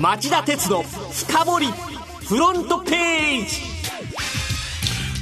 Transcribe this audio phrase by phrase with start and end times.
[0.00, 1.66] 町田鉄の深掘り
[2.28, 3.62] フロントページ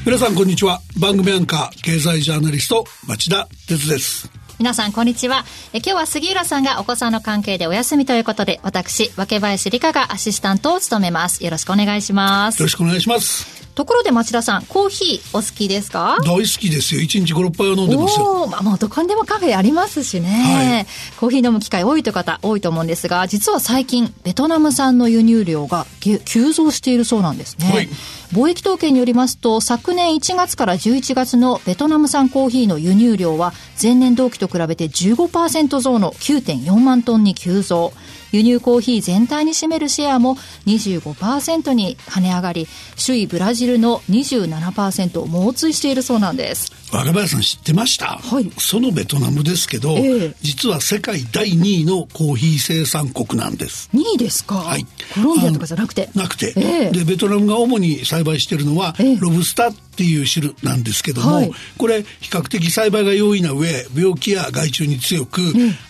[0.05, 5.45] 皆さんこんにちは番組アンカー経済ジャーナリスト町田鉄です皆さん、こんにちは。
[5.75, 11.45] え今日は杉浦さんがお子さんの関係でお休みということで、私、若林理香がアシスタントを務めます。
[11.45, 12.61] よろしくお願いします。
[12.61, 13.66] よろしくお願いします。
[13.77, 16.17] ところで町田さん、コーヒーお好きですか？
[16.25, 17.03] 大好きですよ。
[17.03, 18.47] 1日5、6杯は飲んでますよ。
[18.47, 20.87] まあもうどこにでもカフェありますしね、はい。
[21.21, 27.71] コーヒー飲む機会多いという方多いと思うんですが、実は最近、ベトナム産の輸入量が急増しているそうなんですね。
[27.71, 27.89] はい
[28.33, 37.93] 貿易統計によりますと昨年1月から11月のベトナム産コーヒーの輸入量は前年同期と比べて15%増の9.4万トンに急増
[38.33, 40.37] 輸入コーヒー全体に占めるシェアも
[40.67, 42.67] 25%に跳ね上がり
[43.05, 46.76] 首位ブラジルの27%を猛追しているそうなんです。
[46.93, 53.91] 若林さん知ってました、はい、そのベトナムですけど、えー、実は世界第2位のコーヒー生産国なんです。
[53.93, 56.09] 2位ですか、はい、コロンビアとかじゃなくて。
[56.15, 65.41] なくて、えー、でベトナムが主に栽培しているのは、えー、ロブスターっていう種なんですけども、はい、これ比較的栽培が容易な上病気や害虫に強く、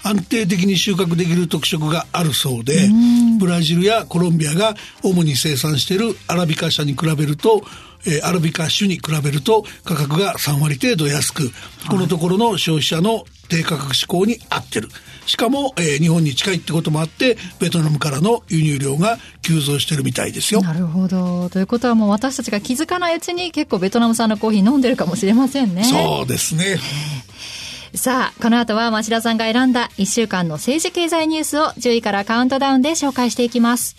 [0.05, 2.89] 安定的に収穫できる特色があるそうで
[3.41, 7.62] ブラジルやコロンビアが主に生産しているアラビカ社に比べると
[8.06, 11.50] えー、アラビカ種に比べると価格が3割程度安く、
[11.90, 14.88] このところの消費者の低価格志向に合ってる。
[15.26, 20.62] しかも、えー、日本に近いってこともあって、ベトナムからの輸入量が急増してるみたいですよ。
[20.62, 21.48] なるほど。
[21.50, 25.84] ということはもう私たちが気づかないうちに結構ベトナム産のコーヒー飲んでるかもしれませんね。
[25.84, 26.78] そうですね。
[27.94, 33.96] さあ、この後は町田さんが選んだ1週間の政治経済ニュースを10位からカウントダウンで紹介していきます。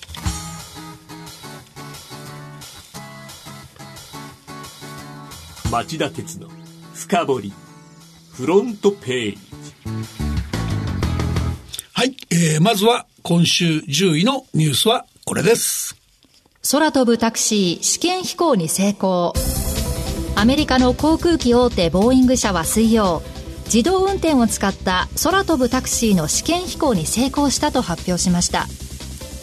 [5.71, 6.47] 町田鉄の
[6.93, 7.53] 深掘り
[8.31, 9.37] フロントページ。
[11.91, 15.97] はい、えー、まずは今週10位のニュースはこれです。
[16.71, 19.33] 空飛ぶタクシー試験飛行に成功。
[20.37, 23.21] アメリカの航空機大手ボーイング社は水曜
[23.65, 28.67] 自動運転を使った空飛ぶタクシーの試験飛行に成功したと発表しました。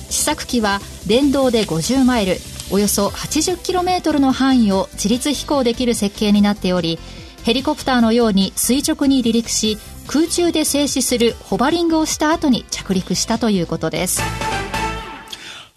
[0.09, 2.37] 試作機は電動で50マイル
[2.71, 6.99] およそ 80km の範囲を自立飛行できる設計になっており
[7.45, 14.23] ヘリコプターのように垂直に離陸し空中で静止するホバリングをした後に着陸したということです。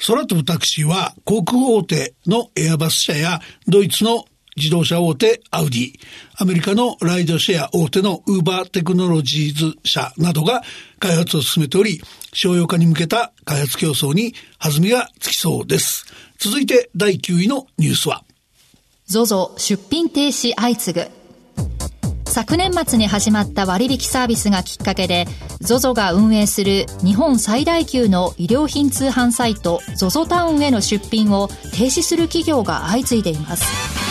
[0.05, 4.25] 空飛ぶタクシーは航空大手のエアバス社やドイツの
[4.57, 5.94] 自動車大手アウディ、
[6.35, 10.63] アメリカのライドシェア大手のウーバーテクノロジーズ社などが
[11.00, 12.01] 開発を進めており、
[12.34, 16.06] 商用化に向けた開発競争に弾みがつきそうです。
[16.40, 18.23] 続いて第9位のニュースは。
[19.07, 21.07] ZOZO 出品停止相次ぐ。
[22.25, 25.25] 昨年末に始まった割引サービスがきっかけで
[25.62, 34.06] ZOZO が運営する日本最大級の衣料品通販サイト ZOZO タウンへの出品を停止する企業が相次いでいます。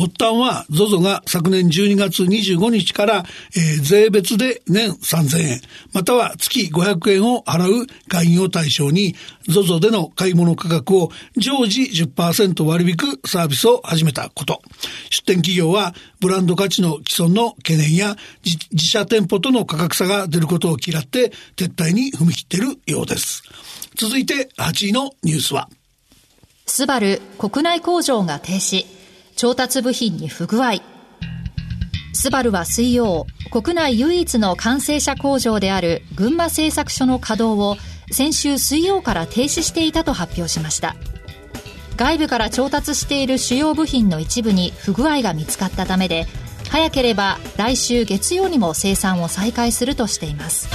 [0.00, 3.24] 発端は ZOZO が昨年12月25日から、
[3.54, 5.60] えー、税別で年3000円、
[5.92, 9.14] または月500円を払う会員を対象に
[9.48, 14.62] ZOZO での買い物価格を常時10%割引くサービスを始めたこと。
[15.10, 23.42] 出店企業はブランド価値の既存の懸念や自社店舗との価格差が出ることを嫌って撤退に踏み切っているようです。
[23.96, 25.68] 続いて8位のニュースは。
[26.64, 28.99] スバル国内工場が停止。
[29.40, 30.82] 調達部品に不具合。
[32.12, 37.76] スバルは水曜、国内唯一の完成車工場である群馬製作所の稼働を
[38.12, 40.94] 先週水曜から停止していたと発表しました。
[41.96, 46.26] 外部から調達している主要部品の一部に不具合が見つかったためで、
[46.68, 50.68] 早ければ来週月曜にも生産を再開するとしています。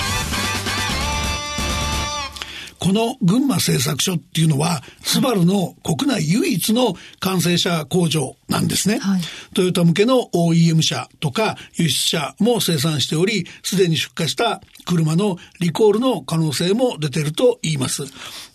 [2.79, 4.83] この群馬製作所っていうのは、
[5.15, 8.99] スバルの国内唯一の完成車工場なんですね。
[8.99, 9.21] はい、
[9.53, 18.03] トヨタ向けの OEM 車とか輸出車も生産しており、すでに出荷した車のリコールの可能性も出てると言います。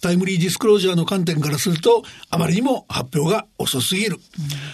[0.01, 4.17] タイムリーディスクロージャーの観点からすると、あまりにも発表が遅すぎる。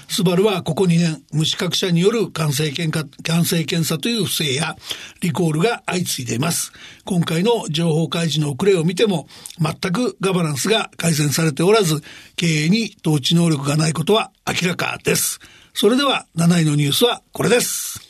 [0.09, 4.77] スバルはここ2年、無資格者による完成検査完成検査という不正や
[5.21, 6.73] リコールが相次いでいます。
[7.05, 9.29] 今回の情報開示の遅れを見ても、
[9.61, 12.03] 全くガバナンスが改善されておらず、
[12.37, 15.41] 経営に統治能力がないことは明らかです。
[15.75, 18.06] それでは7位のニュースはこれです。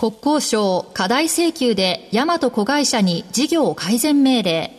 [0.00, 4.70] 国交省過大請求で大和子会社に事業改善命令。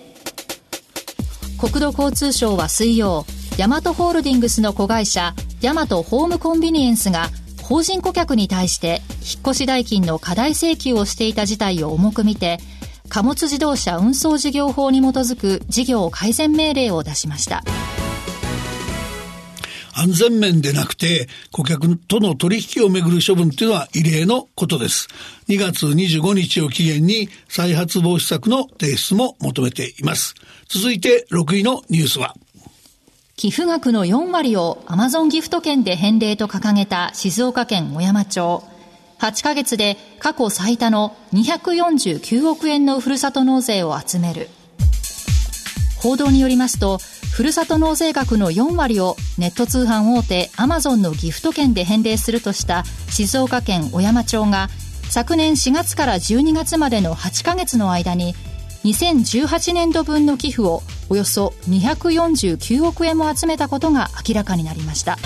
[1.60, 3.26] 国土交通省は水曜、
[3.58, 7.28] 大和ホールディングスの子会社、大和ホームコンビニエンスが
[7.62, 12.58] 法人顧客に対して引っ越し代金の過大請求をしていた事態を重く見て、
[13.10, 17.62] 貨物自動車運送事業法に基づく事業改善命令を出しました
[20.00, 25.10] 安全面でなくて顧客との取引をめぐる処分というのは異例のことです。
[25.50, 30.36] 2月25日を期限に再発防止策の提出も求めています。
[30.70, 32.34] 続いて6位のニュースは。
[33.36, 38.64] 寄付額の4割をアマゾンギフト券で返礼と掲げた静岡県小山町。
[39.20, 44.48] 8ヶ月で過去最多の249億円のふるさと納税を集める。
[46.02, 46.98] 報道によりますと、
[47.32, 54.70] ふるさと納税額の4割をネット通販大手アマゾンのギフト券で返礼するとした静岡県小山町が
[55.10, 58.36] 昨年4月から12月までの8ヶ月の間に
[58.84, 65.18] 2018年度分の寄付をおよそ249億円も集めたことが明らかになりました。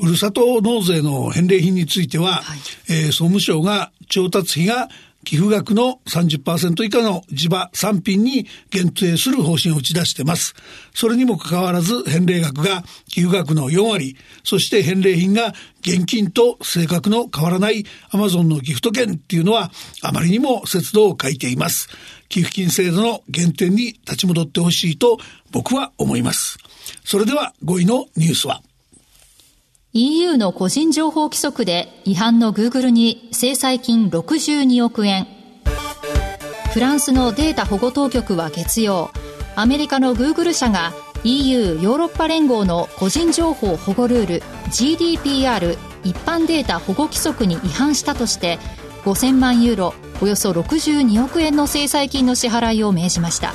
[0.00, 2.58] ふるさと納税の返礼品については、はい、
[2.88, 4.88] えー、総務省が調達費が
[5.24, 10.54] 寄付額の30%以下の地場産品に限定する方針を打ち出してます。
[10.94, 19.70] それにもかかわらず返礼額が寄付額の4割、そして返礼品が現金と性格の変わらないアマゾンのギフト券っていうのは
[20.02, 21.88] あまりにも節度を欠いています。
[22.28, 25.18] 寄付金制度の原点に立ち戻ってほしいと
[25.50, 26.58] 僕は思います。
[27.04, 28.62] それでは5位のニュースは
[29.92, 35.26] EU の個人情報規則で違反の Google に制裁金62億円。
[36.72, 39.10] フランスのデータ保護当局は月曜
[39.56, 40.92] アメリカの Google 社が
[41.24, 48.60] EU ヨーロッパ連合の個人情報保護ルール GDPR 一般データ保護規則に違反したとして
[49.02, 53.54] 5000万ユーロおよそ62億円の制裁金の支払いを命じました。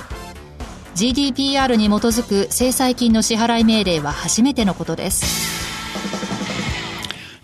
[0.96, 5.55] GDPR に基づく制裁金の支払い命令は初めてのことです。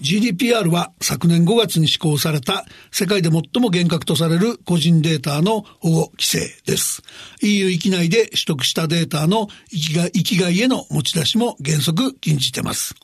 [0.01, 7.03] GDPR は昨年5月に施行された世界で最も厳格とされる個人データの保護規制です。
[7.43, 12.95] EU 域内で取得したデータの域外への持ち出しも原則禁じてます。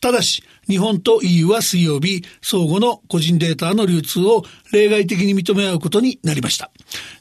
[0.00, 6.70] ただし、日本と EU は水曜日、相互の個人データの流通を例外的に認め合うことになりました。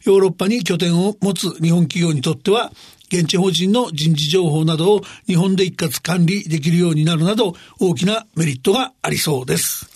[0.05, 2.71] ヨーロッパに拠点を持つ日本企業にとっては、
[3.11, 9.87] 現地法人の人事情報などを日本で一括管理できるようになるなど大きなメリットがありそうです。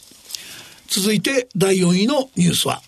[0.87, 2.81] 続いて第4位のニュースは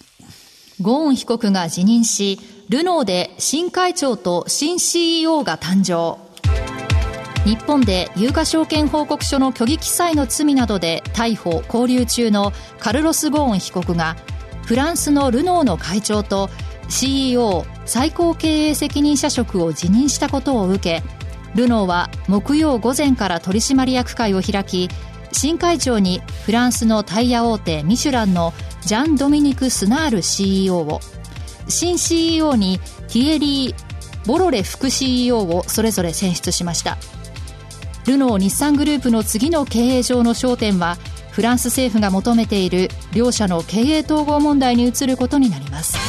[0.82, 2.40] ゴーン被告が辞任し、
[2.70, 6.20] ルノーで新会長と新 CEO が誕生。
[7.46, 14.18] 日本で有価証券報告書の虚偽記載の罪などで逮捕・勾留中のカルロス・ゴーン被告が
[14.66, 16.50] フランスのルノーの会長と
[16.90, 21.04] CEO 最高経営責任者職を辞任したことを受け
[21.56, 24.90] ルノーは木曜午前から取締役会を開き
[25.32, 31.00] 新会長にフランスのタイヤ大手ミシュランのジャン・ドミニク・スナール CEO を
[31.68, 36.98] 新 CEO にティエリー・ボロレ副 CEO をそれぞれ選出しました。
[38.06, 40.98] ルノー日産グループの次の経営上の焦点は
[41.32, 46.05] フランス政府が求めている両社の経営統合問題に移ることになります。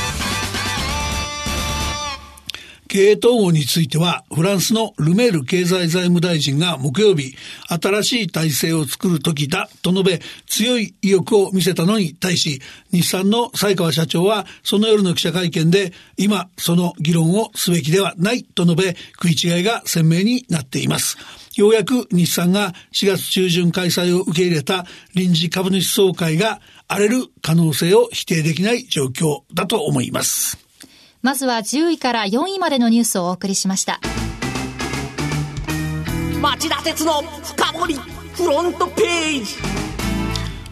[2.89, 7.37] 経営統合については、フランスのルメール経済財務大臣が木曜日、
[7.69, 12.61] 新しい体制を作る時だと述べ、強い意欲を見せたのに対し、
[12.93, 21.17] 日産の西川社長は、その夜の記者会見で、今、その議論をすべきではないと述べ、食い違いが鮮明になっています。
[21.57, 30.66] ようやく日産が4月中旬開催を受け入れた臨時株主総会が荒れる可能性を否定できない状況だと思います。
[31.27, 33.99] まずは10位から4位までのニュースをお送りしました。
[36.41, 39.57] 町田鉄の深掘りフロントページ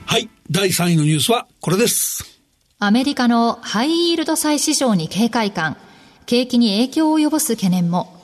[0.06, 2.40] はい、第3位のニュースはこれです。
[2.78, 5.76] アメリカのハイイールド債市場に警戒感、
[6.24, 8.14] 景気に影響を及ぼす懸念も。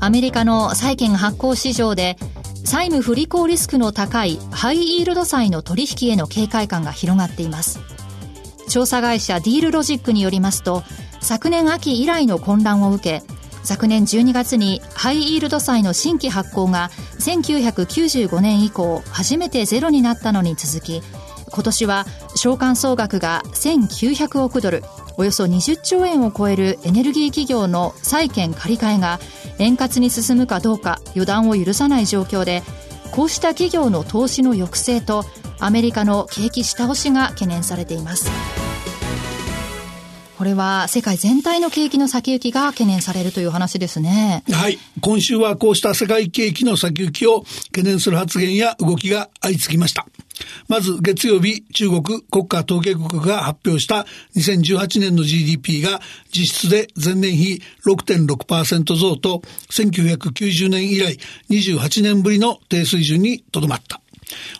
[0.00, 2.16] アメリカの債券発行市場で
[2.64, 7.78] 債務不履行リスクの高いハイイールド債の取引への警戒感が広がっています。
[8.68, 10.82] 調査会社ディールロジックによりますと
[11.24, 13.22] 昨年秋以来の混乱を受け
[13.62, 21.02] 昨年12月にハイイールド債の新規発行が1995年以降初めてゼロになったのに続き
[21.50, 22.04] 今年は
[22.36, 24.82] 償還総額が1900億ドル
[25.16, 29.18] およそ20兆円を超えるエネルギー企業の債券借り換えが
[29.58, 32.62] 円滑に進むかどうか予断を許さない状況で
[33.12, 35.24] こうした企業の投資の抑制と
[35.58, 38.63] アメリカの景気下押しが懸念されています。
[40.36, 44.42] これは世界全体の景気の先行きが懸念されるという話ですね。
[44.50, 44.78] はい。
[45.00, 50.06] 今週はこうした世界景気の先行きを懸念する発言や動きが相次ぎました。
[50.68, 56.00] まず月曜日、中国国家統計局が発表した2018年の GDP が
[56.32, 61.16] 実質で前年比6.6%増と1990年以来
[61.50, 64.00] 28年ぶりの低水準にとどまった。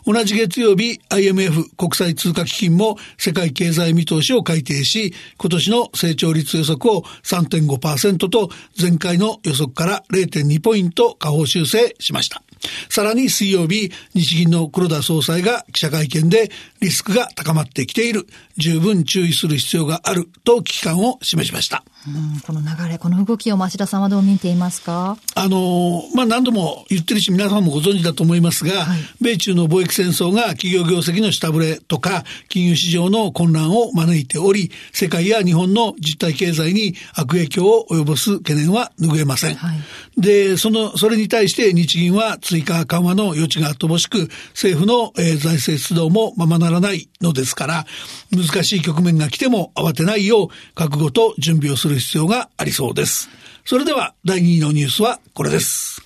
[0.05, 12.41] 同じ月曜日、IMF 国際通貨基金も世界経済見通しを改定し、今年の成長率予測を3.5%と前回の予測から0.2ポイント下方修正しました。
[12.89, 16.51] さらに水曜日、日銀の黒田総裁が記者会見で
[16.85, 18.27] リスクが高まってきている、
[18.57, 20.29] 十分注意する必要がある。
[20.43, 21.83] と危機感を示しました。
[22.07, 25.17] うん、この流れ、この動きを町田さんはどう見ていますか？
[25.33, 39.55] あの、まあ、何度も言ってるし、皆さんもご存知だと思いますが、はい、米中の貿易戦争が企業業績の下振れとか、金融市場の混乱を招いており、世界や日本の実体経済に悪影響を及ぼす懸念は拭えません。
[39.55, 47.85] はい、で、その、それに対して日銀は追加緩和の余地が乏しく、政府の、えー、財政出動もままならないのですから、
[48.31, 53.29] 難しい局面が来ても慌てないよう、覚悟と準備をする必要がありそうです。
[53.65, 56.01] それでは第2位のニュースはこれです。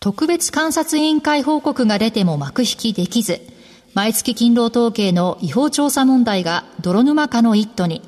[0.00, 3.40] 特別監察委員会報告が出ても幕引きできず、
[3.94, 8.02] 毎月勤労統計の違法調査問題が泥沼化の一途に。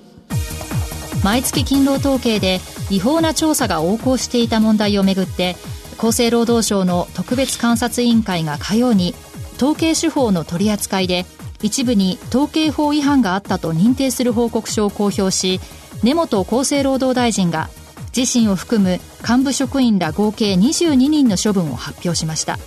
[1.24, 5.56] 毎月勤労統計で違法な調査が横行していた問題をめぐって
[5.96, 9.14] 厚生労働省の特別監察委員会が火曜に
[9.56, 11.24] 統計手法の取り扱いで
[11.62, 15.60] 一部に統計法違反があったと認定する報告書を公表し
[16.02, 17.68] 根本厚生労働大臣が
[18.14, 22.58] 自身を含む幹部職員ら合計22人の処分を発表しました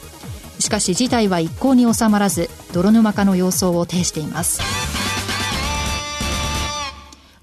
[0.59, 4.84] しかし事態は一向に収まらず泥沼化の様相を呈しています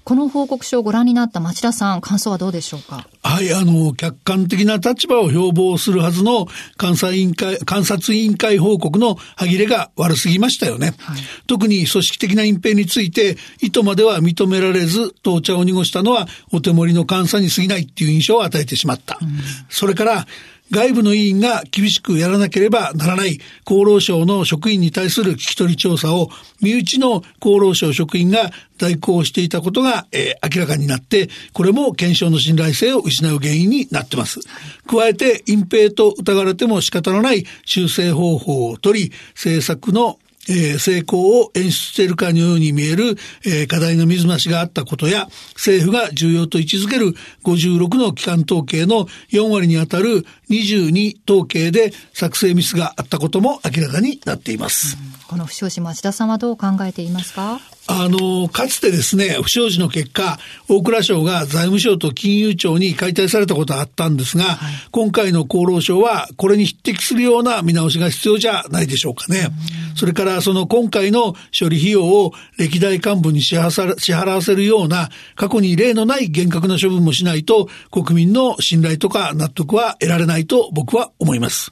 [0.03, 3.07] この報告書をご覧になった町田さん、感想はどうでしょうか？
[3.23, 10.93] はい、あの、客観的な立場を標榜するはずの監査委員会、監察委員会報告の歯切れが悪すぎましたよね。
[10.99, 19.17] はい、特に組織的な隠蔽について、意図までは認められず、当茶を濁したのは、お手盛りの監査に過ぎないっていう印象を与えてしまった。
[19.21, 19.29] うん、
[19.69, 20.27] それから、
[20.71, 26.29] 外部の委員が厳しくやらなければならない厚労省の職員に対する聞き取り調査を
[26.61, 34.39] 身内の厚労省職員が代行していたことが、えー、明らかになって、これも検証の信頼性を失う原因になってます。
[34.87, 40.17] 加えて、隠蔽と疑われても仕方のない修正方法を取り、政策の
[40.49, 54.97] えー、成功を演出しているかのように見える、えー、課題の水増しがあったことや、政府が重要と位置づける56の機関統計の4割にあたる22統計で作成ミスがあったことも明らかになっています。
[55.27, 57.59] この不祥事、町田さんはどう考えていますか？
[57.85, 69.49] あの、かつてですね、不祥事の結果、大蔵省が財務省と金融庁に解体されたことがあったんですが、はい、今回の厚労省はこれに匹敵するような見直しが必要じゃないでしょうかね。
[69.95, 81.69] それからその今回の処理費用を歴代幹部に支払わせるような過去に例のない厳格な処分もしないと国民の信頼とか納得は得られないと僕は思います。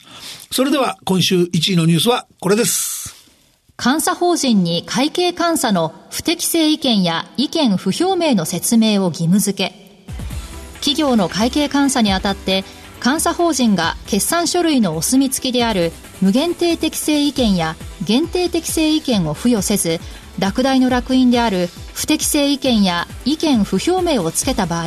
[0.50, 3.21] それでは今週1位のニュースはこれです。
[3.82, 10.06] 監査法人に会計監査の不適正意見や意見不表明の説明を義務付け。
[10.74, 12.62] 企業の会計監査にあたって
[13.02, 17.74] 監査法人が決算書類のお墨付きである無限定適正意見や
[18.04, 20.00] 限定適正意見を付与せず
[20.38, 24.86] 落第の落印である不適正意見や意見不表明をつけた場合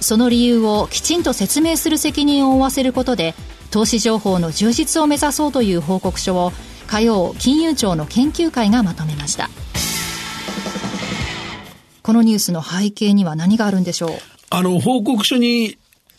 [0.00, 3.34] その理由をきちんと説明する責任を負わせることで
[3.72, 6.52] 投資情報の充実を目指そうという報告書を
[6.88, 9.48] 火曜金融庁の研究会がまとめました。
[12.02, 14.10] このニュースの背景には何があるんでしょう？
[14.48, 15.76] あの報告書に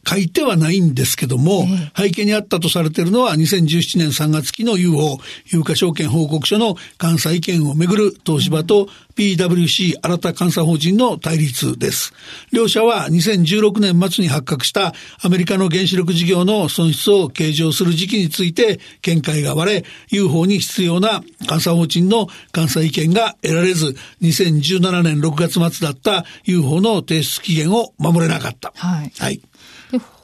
[0.09, 12.13] 書いてはないんですけども、背景にあったとされているのは2017年3月期の UFO、有価証券報告書の監査意見をめぐる東芝と PWC 新た監査法人の対立です。
[12.51, 28.71] 両社は2016年末に発覚したアメリカの原子力事業の損失を計上する時期について見解が割れ、UFO に必要な監査法人の監査意見が得られず、2017年6月末だった UFO の提出期限を守れなかった。
[28.75, 29.11] はい。
[29.19, 29.41] はい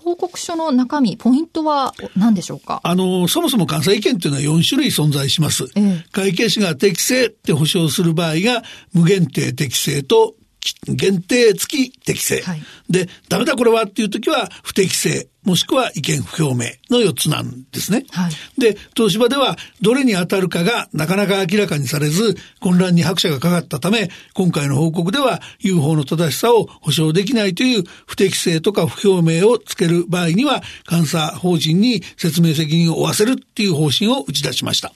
[0.05, 2.79] 報告書の中身、ポイントは何でしょうか？
[2.83, 5.65] あの、そもそも監査意見というのは4種類存在します。
[5.75, 8.61] ええ、会計士が適正って保証する場合が、
[8.93, 10.35] 無限定適正と
[10.87, 12.41] 限定付き適正。
[12.41, 18.05] はい、で、ダメだこれはっていう時は不適正もしくは意見不表明の4つなんですね。
[18.11, 34.91] はい、で、東芝ではどれに当たるかがなかなか明らかにされず、混乱に拍車がかかったため、今回の報告では UFO の正しさを保証できないという不適正とか不表明をつける場合には、監査法人に説明責任を負わせるっていう方針を打ち出しました。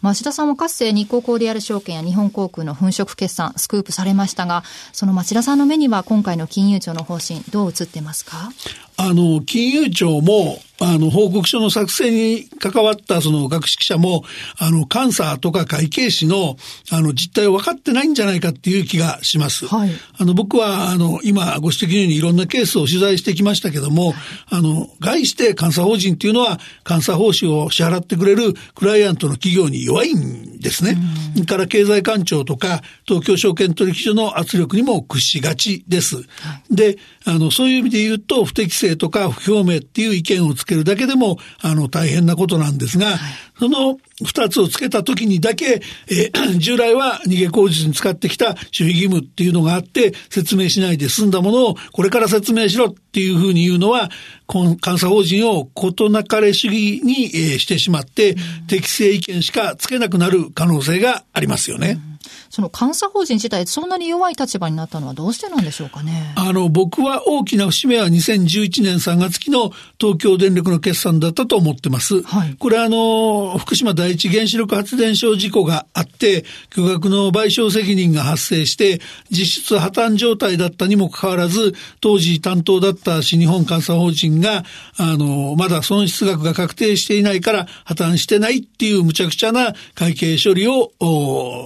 [0.00, 8.50] 町田さんもかつて日光コーディアル証券や日本航空の粉飾決算、スクープされましたが、その町田さんの目には今回の金融庁の方針、どう映ってますか？
[8.96, 14.24] あの、金融庁も、あの、報告書の作成に関わったその学識者も、
[14.58, 16.56] あの、監査とか会計士の、
[16.90, 19.66] あの、実態を分かってないんじゃないかっていう気がします。
[19.66, 19.90] はい。
[20.16, 24.14] あの、僕は、あの、今ご指摘のようにいろんなケースを取材してきましたけども、はい、
[24.50, 26.58] あの、概して監査法人っていうのは、
[26.88, 30.96] 監査報酬を支払ってくれるクライアントの企業に弱いんですね。
[31.34, 36.16] それから経済官庁とか、東京証券取引所の圧力にも屈しがちです。
[36.16, 36.22] は
[36.70, 43.18] い、で、あの、そういう意味で言うと、不適正とか不表明っていう意見をつけるだけでも、あの、大変なことなんですが、はい、
[43.58, 54.10] その二つをつけた時にだけ、えー、 従来は逃げ口実に使ってきた守秘義務っていうのがあって、説明しないで済んだものを、これから説明しろっていうふうに言うのは、
[54.52, 58.36] 監査法人を事なかれ主義に、えー、してしまって、
[58.66, 62.00] 適正意見しかつけなくなる可能性がありますよね。
[62.04, 62.09] うん
[62.48, 66.34] その監査法人自体、そんなに弱い立場になったのはどうしてなんでしょうかね？
[66.36, 72.22] あの、僕は大きな節目は2011年3月期の東京電力の決算だったと思ってます。
[72.22, 79.00] はい、これあの、福島第一原子力発電所事故があって、巨額の賠償責任が発生して、
[79.30, 84.64] 実質破綻状態だったにもかかわらず、当時担当だった新日本監査法人が、
[84.96, 90.92] あの、まだ損失額が確定していないから破綻してないっていう無茶苦茶な会計処理を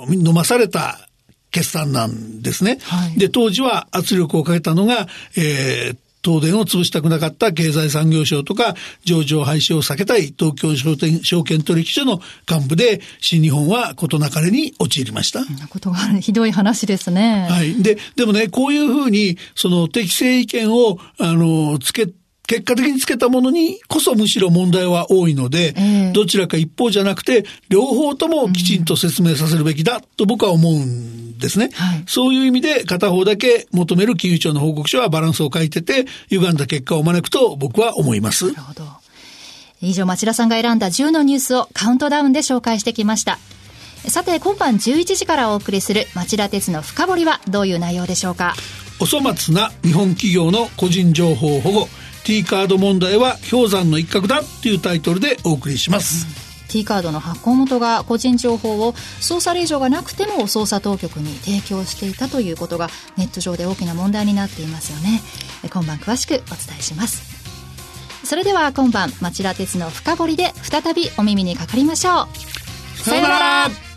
[0.08, 0.98] 飲まされた
[1.50, 2.78] 決算なんですね。
[2.82, 8.74] はい、で、当時は圧力をかけたのが、えー、東電を潰したくなかった経済産業省とか、
[9.04, 12.20] 上場廃止を避けたい東京証券証券取引所の
[12.50, 15.44] 幹部で、新日本は事なかれに陥りました。
[15.44, 17.46] そんなことがひどい話ですね。
[17.50, 17.82] はい。
[17.82, 22.08] で、でもね、こういうふうに、その適正意見を、あの、つけ
[22.46, 31.70] 結果的につけたものにこそむしろ問題は多いので、えー、どちらか一方じゃなくて、両方ともきちんと説明させるべきだと僕は思うんですね。
[31.72, 38.46] はい、そういう意味で片方だけ求める金融庁の報告書はバランスを欠いてて、歪んだ結果を招くと僕は思います。
[38.48, 38.84] なるほど。
[39.80, 43.38] 以上、町田さんが選んだ10のニュースをカウントダウンで紹介してきました。
[44.08, 48.54] さて、今晩11時からお送りする町田鉄の深掘りはどういう内容でしょうか？
[49.00, 51.88] お粗末な日本企業の個人情報保護。
[52.24, 65.20] T カード問題は氷山の一角だっていうタイトルでお送りします、うん、T カードの発行元が個人情報を捜査令状がなくても捜査当局に提供していたということがネット上で大きな問題になっていますよね。
[65.70, 67.34] 今晩詳しくお伝えします
[68.24, 72.98] それでは今晩町田鉄の深掘りで再びお耳にかかりましょう。
[72.98, 73.93] さようなら